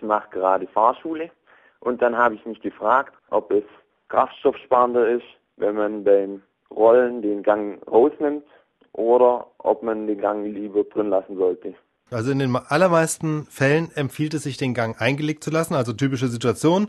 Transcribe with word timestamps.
ich 0.00 0.06
mache 0.06 0.28
gerade 0.30 0.66
Fahrschule 0.68 1.30
und 1.80 2.00
dann 2.00 2.16
habe 2.16 2.34
ich 2.34 2.46
mich 2.46 2.60
gefragt, 2.60 3.12
ob 3.30 3.50
es 3.52 3.64
kraftstoffsparender 4.08 5.08
ist, 5.08 5.24
wenn 5.56 5.76
man 5.76 6.04
beim 6.04 6.42
Rollen 6.70 7.20
den 7.22 7.42
Gang 7.42 7.80
rausnimmt 7.86 8.44
oder 8.92 9.46
ob 9.58 9.82
man 9.82 10.06
den 10.06 10.18
Gang 10.18 10.46
lieber 10.46 10.84
drin 10.84 11.10
lassen 11.10 11.36
sollte. 11.36 11.74
Also 12.10 12.32
in 12.32 12.38
den 12.38 12.56
allermeisten 12.56 13.44
Fällen 13.44 13.90
empfiehlt 13.94 14.34
es 14.34 14.42
sich, 14.42 14.56
den 14.56 14.74
Gang 14.74 15.00
eingelegt 15.00 15.44
zu 15.44 15.50
lassen. 15.50 15.74
Also 15.74 15.92
typische 15.92 16.28
Situation. 16.28 16.88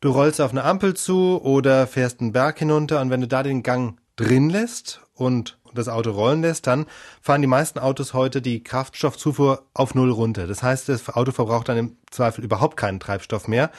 Du 0.00 0.10
rollst 0.10 0.40
auf 0.40 0.50
eine 0.50 0.64
Ampel 0.64 0.94
zu 0.94 1.40
oder 1.42 1.86
fährst 1.86 2.20
einen 2.20 2.32
Berg 2.32 2.58
hinunter 2.58 3.00
und 3.00 3.10
wenn 3.10 3.20
du 3.20 3.28
da 3.28 3.42
den 3.42 3.62
Gang 3.62 4.00
drin 4.16 4.48
lässt 4.48 5.02
und 5.14 5.58
das 5.74 5.88
Auto 5.88 6.10
rollen 6.10 6.42
lässt, 6.42 6.66
dann 6.66 6.86
fahren 7.20 7.40
die 7.40 7.46
meisten 7.46 7.78
Autos 7.78 8.14
heute 8.14 8.42
die 8.42 8.62
Kraftstoffzufuhr 8.62 9.62
auf 9.74 9.94
Null 9.94 10.10
runter. 10.10 10.46
Das 10.46 10.62
heißt, 10.62 10.88
das 10.88 11.08
Auto 11.08 11.32
verbraucht 11.32 11.68
dann 11.68 11.78
im 11.78 11.96
Zweifel 12.10 12.44
überhaupt 12.44 12.76
keinen 12.76 13.00
Treibstoff 13.00 13.48
mehr. 13.48 13.70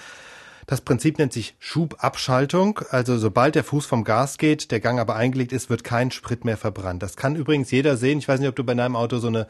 Das 0.68 0.82
Prinzip 0.82 1.18
nennt 1.18 1.34
sich 1.34 1.56
Schubabschaltung. 1.60 2.80
Also 2.90 3.18
sobald 3.18 3.56
der 3.56 3.64
Fuß 3.64 3.86
vom 3.86 4.04
Gas 4.04 4.38
geht, 4.38 4.72
der 4.72 4.80
Gang 4.80 5.00
aber 5.00 5.16
eingelegt 5.16 5.52
ist, 5.52 5.70
wird 5.70 5.84
kein 5.84 6.12
Sprit 6.12 6.46
mehr 6.46 6.58
verbrannt. 6.58 7.04
Das 7.04 7.16
kann 7.16 7.36
übrigens 7.36 7.72
jeder 7.72 7.98
sehen. 7.98 8.20
Ich 8.20 8.28
weiß 8.28 8.40
nicht, 8.40 8.50
ob 8.50 8.56
du 8.56 8.64
bei 8.64 8.74
deinem 8.74 8.96
Auto 8.96 9.18
so 9.18 9.28
eine 9.28 9.48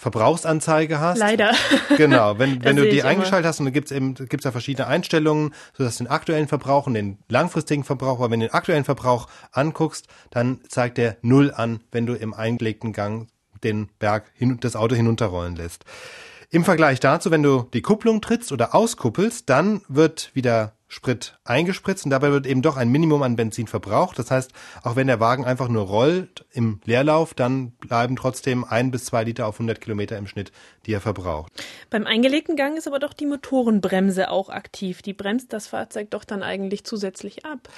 Verbrauchsanzeige 0.00 1.00
hast. 1.00 1.18
Leider. 1.18 1.52
Genau, 1.96 2.38
wenn, 2.38 2.62
wenn 2.64 2.76
du 2.76 2.88
die 2.88 3.02
eingeschaltet 3.02 3.48
hast 3.48 3.58
und 3.58 3.66
dann 3.66 3.72
gibt's 3.72 3.90
eben 3.90 4.14
gibt's 4.14 4.44
da 4.44 4.52
verschiedene 4.52 4.86
Einstellungen, 4.86 5.52
so 5.76 5.82
dass 5.82 5.98
du 5.98 6.04
den 6.04 6.10
aktuellen 6.10 6.46
Verbrauch 6.46 6.86
und 6.86 6.94
den 6.94 7.18
langfristigen 7.28 7.82
Verbrauch, 7.82 8.20
aber 8.20 8.30
wenn 8.30 8.38
du 8.38 8.46
den 8.46 8.54
aktuellen 8.54 8.84
Verbrauch 8.84 9.26
anguckst, 9.50 10.06
dann 10.30 10.60
zeigt 10.68 10.98
der 10.98 11.16
null 11.22 11.52
an, 11.52 11.80
wenn 11.90 12.06
du 12.06 12.14
im 12.14 12.32
eingelegten 12.32 12.92
Gang 12.92 13.26
den 13.64 13.88
Berg 13.98 14.30
hin, 14.34 14.58
das 14.60 14.76
Auto 14.76 14.94
hinunterrollen 14.94 15.56
lässt. 15.56 15.84
Im 16.50 16.64
Vergleich 16.64 17.00
dazu, 17.00 17.32
wenn 17.32 17.42
du 17.42 17.68
die 17.74 17.82
Kupplung 17.82 18.20
trittst 18.20 18.52
oder 18.52 18.76
auskuppelst, 18.76 19.50
dann 19.50 19.82
wird 19.88 20.30
wieder 20.34 20.74
Sprit 20.88 21.38
eingespritzt 21.44 22.06
und 22.06 22.10
dabei 22.10 22.32
wird 22.32 22.46
eben 22.46 22.62
doch 22.62 22.78
ein 22.78 22.88
Minimum 22.88 23.22
an 23.22 23.36
Benzin 23.36 23.66
verbraucht. 23.66 24.18
Das 24.18 24.30
heißt, 24.30 24.52
auch 24.82 24.96
wenn 24.96 25.06
der 25.06 25.20
Wagen 25.20 25.44
einfach 25.44 25.68
nur 25.68 25.84
rollt 25.84 26.46
im 26.50 26.80
Leerlauf, 26.84 27.34
dann 27.34 27.72
bleiben 27.72 28.16
trotzdem 28.16 28.64
ein 28.64 28.90
bis 28.90 29.04
zwei 29.04 29.24
Liter 29.24 29.46
auf 29.46 29.56
100 29.56 29.80
Kilometer 29.80 30.16
im 30.16 30.26
Schnitt, 30.26 30.50
die 30.86 30.92
er 30.94 31.02
verbraucht. 31.02 31.52
Beim 31.90 32.06
eingelegten 32.06 32.56
Gang 32.56 32.76
ist 32.76 32.88
aber 32.88 32.98
doch 32.98 33.12
die 33.12 33.26
Motorenbremse 33.26 34.30
auch 34.30 34.48
aktiv. 34.48 35.02
Die 35.02 35.12
bremst 35.12 35.52
das 35.52 35.66
Fahrzeug 35.66 36.10
doch 36.10 36.24
dann 36.24 36.42
eigentlich 36.42 36.84
zusätzlich 36.84 37.44
ab. 37.44 37.68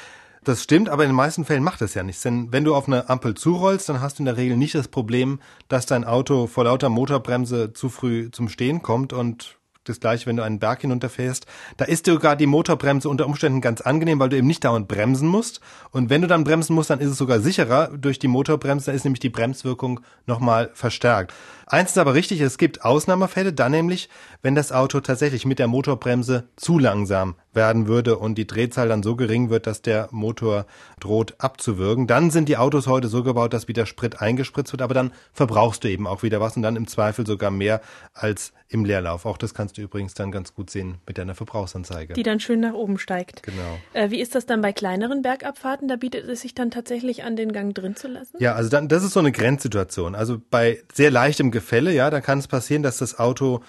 Das 0.43 0.63
stimmt, 0.63 0.89
aber 0.89 1.03
in 1.05 1.11
den 1.11 1.17
meisten 1.17 1.45
Fällen 1.45 1.63
macht 1.63 1.83
das 1.83 1.93
ja 1.95 2.03
nichts. 2.03 2.23
Denn 2.23 2.51
wenn 2.51 2.65
du 2.65 2.75
auf 2.75 2.87
eine 2.87 3.11
Ampel 3.11 3.35
zurollst, 3.35 3.89
dann 3.89 4.01
hast 4.01 4.19
du 4.19 4.23
in 4.23 4.27
der 4.27 4.39
Regel 4.39 4.57
nicht 4.57 4.75
das 4.75 4.89
Problem, 4.89 5.41
dass 5.69 5.85
dein 5.85 6.05
Auto 6.05 6.47
vor 6.47 6.65
lauter 6.65 6.89
Motorbremse 6.89 7.75
zu 7.75 7.91
früh 7.91 8.31
zum 8.31 8.49
Stehen 8.49 8.81
kommt 8.81 9.13
und 9.13 9.60
das 9.85 10.01
gleiche, 10.01 10.27
wenn 10.27 10.37
du 10.37 10.43
einen 10.43 10.59
Berg 10.59 10.83
hinunterfährst. 10.83 11.47
Da 11.77 11.87
ist 11.87 12.07
sogar 12.07 12.37
die 12.37 12.47
Motorbremse 12.47 13.09
unter 13.09 13.27
Umständen 13.27 13.61
ganz 13.61 13.81
angenehm, 13.81 14.19
weil 14.19 14.29
du 14.29 14.37
eben 14.37 14.47
nicht 14.47 14.65
dauernd 14.65 14.89
bremsen 14.89 15.29
musst. 15.29 15.61
Und 15.91 16.11
wenn 16.11 16.23
du 16.23 16.29
dann 16.29 16.45
bremsen 16.45 16.75
musst, 16.75 16.91
dann 16.91 17.01
ist 17.01 17.11
es 17.11 17.19
sogar 17.19 17.41
sicherer 17.41 17.89
durch 17.97 18.19
die 18.19 18.29
Motorbremse. 18.29 18.87
Da 18.87 18.93
ist 18.93 19.05
nämlich 19.05 19.21
die 19.21 19.31
Bremswirkung 19.31 20.01
nochmal 20.27 20.71
verstärkt. 20.75 21.33
Eins 21.67 21.91
ist 21.91 21.99
aber 21.99 22.15
richtig, 22.15 22.41
es 22.41 22.59
gibt 22.59 22.85
Ausnahmefälle, 22.85 23.53
dann 23.53 23.73
nämlich, 23.73 24.09
wenn 24.43 24.55
das 24.55 24.73
Auto 24.73 25.01
tatsächlich 25.01 25.47
mit 25.47 25.59
der 25.59 25.69
Motorbremse 25.69 26.49
zu 26.57 26.79
langsam 26.79 27.37
werden 27.53 27.89
würde 27.89 28.19
und 28.19 28.37
die 28.37 28.47
Drehzahl 28.47 28.89
dann 28.89 29.03
so 29.03 29.17
gering 29.17 29.51
wird, 29.51 29.67
dass 29.67 29.83
der 29.83 30.09
Motor 30.11 30.67
droht 31.01 31.35
abzuwürgen. 31.39 32.07
Dann 32.07 32.31
sind 32.31 32.49
die 32.49 32.57
Autos 32.57 32.87
heute 32.87 33.09
so 33.09 33.23
gebaut, 33.23 33.53
dass 33.53 33.69
wieder 33.69 33.87
Sprit 33.87 34.21
eingespritzt 34.21 34.73
wird, 34.73 34.83
aber 34.83 34.95
dann 34.95 35.13
verbrauchst 35.33 35.85
du 35.85 35.89
eben 35.89 36.07
auch 36.07 36.23
wieder 36.23 36.41
was 36.41 36.57
und 36.57 36.63
dann 36.63 36.77
im 36.77 36.87
Zweifel 36.87 37.27
sogar 37.27 37.51
mehr 37.51 37.81
als 38.15 38.53
im 38.69 38.85
Leerlauf. 38.85 39.27
Auch 39.27 39.37
das 39.37 39.53
kannst 39.53 39.79
du 39.79 39.83
übrigens 39.83 40.15
dann 40.15 40.31
ganz 40.31 40.55
gut 40.55 40.71
sehen 40.71 40.99
mit 41.07 41.19
deiner 41.19 41.35
Verbrauchsanzeige. 41.35 42.15
Die 42.15 42.23
dann 42.23 42.39
schön 42.39 42.61
nach 42.61 42.75
oben 42.75 42.99
steigt. 42.99 43.43
Genau. 43.43 43.79
Äh, 43.93 44.11
wie 44.11 44.21
ist 44.21 44.37
das 44.37 44.47
dann 44.47 44.61
bei 44.61 44.73
kleineren 44.73 45.23
Bergabfahrten? 45.23 45.89
Da 45.89 45.97
bietet 45.97 46.29
es 46.29 46.43
sich 46.43 46.55
dann 46.55 46.71
tatsächlich 46.71 47.25
an, 47.25 47.35
den 47.35 47.53
Gang 47.53 47.75
drin 47.75 47.97
zu 47.97 48.07
lassen? 48.07 48.37
Ja, 48.39 48.55
also 48.55 48.71
dann, 48.71 48.89
das 48.89 49.03
ist 49.03 49.13
so 49.13 49.21
eine 49.21 49.33
Grenzsituation. 49.33 50.15
Also 50.15 50.41
bei 50.51 50.83
sehr 50.93 51.11
leichtem 51.11 51.51
Gefälle, 51.51 51.93
ja, 51.93 52.11
da 52.11 52.21
kann 52.21 52.39
es 52.39 52.47
passieren, 52.47 52.85
dass 52.85 52.99
das 52.99 53.19
Auto 53.19 53.61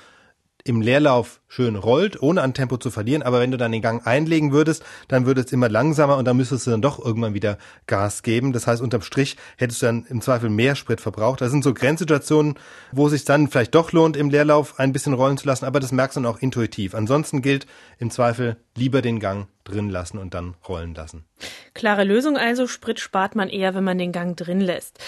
im 0.63 0.81
Leerlauf 0.81 1.41
schön 1.47 1.75
rollt, 1.75 2.21
ohne 2.21 2.41
an 2.41 2.53
Tempo 2.53 2.77
zu 2.77 2.91
verlieren. 2.91 3.23
Aber 3.23 3.39
wenn 3.39 3.51
du 3.51 3.57
dann 3.57 3.71
den 3.71 3.81
Gang 3.81 4.05
einlegen 4.07 4.51
würdest, 4.51 4.83
dann 5.07 5.25
würde 5.25 5.41
es 5.41 5.51
immer 5.51 5.69
langsamer 5.69 6.17
und 6.17 6.25
dann 6.25 6.37
müsstest 6.37 6.67
du 6.67 6.71
dann 6.71 6.81
doch 6.81 7.03
irgendwann 7.03 7.33
wieder 7.33 7.57
Gas 7.87 8.23
geben. 8.23 8.53
Das 8.53 8.67
heißt, 8.67 8.81
unterm 8.81 9.01
Strich 9.01 9.37
hättest 9.57 9.81
du 9.81 9.87
dann 9.87 10.05
im 10.05 10.21
Zweifel 10.21 10.49
mehr 10.49 10.75
Sprit 10.75 11.01
verbraucht. 11.01 11.41
Das 11.41 11.51
sind 11.51 11.63
so 11.63 11.73
Grenzsituationen, 11.73 12.55
wo 12.91 13.07
es 13.07 13.11
sich 13.11 13.25
dann 13.25 13.49
vielleicht 13.49 13.75
doch 13.75 13.91
lohnt, 13.91 14.15
im 14.15 14.29
Leerlauf 14.29 14.79
ein 14.79 14.93
bisschen 14.93 15.13
rollen 15.13 15.37
zu 15.37 15.47
lassen. 15.47 15.65
Aber 15.65 15.79
das 15.79 15.91
merkst 15.91 16.17
du 16.17 16.21
dann 16.21 16.31
auch 16.31 16.39
intuitiv. 16.39 16.95
Ansonsten 16.95 17.41
gilt 17.41 17.67
im 17.97 18.09
Zweifel 18.09 18.57
lieber 18.75 19.01
den 19.01 19.19
Gang 19.19 19.47
drin 19.63 19.89
lassen 19.89 20.17
und 20.17 20.33
dann 20.33 20.55
rollen 20.67 20.95
lassen. 20.95 21.25
Klare 21.73 22.03
Lösung 22.03 22.37
also, 22.37 22.67
Sprit 22.67 22.99
spart 22.99 23.35
man 23.35 23.49
eher, 23.49 23.75
wenn 23.75 23.83
man 23.83 23.97
den 23.97 24.11
Gang 24.11 24.35
drin 24.37 24.59
lässt. 24.59 24.99